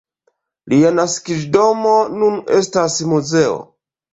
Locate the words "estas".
2.61-2.99